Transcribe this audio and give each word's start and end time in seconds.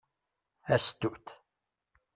A 0.73 0.77
sstut! 0.83 1.25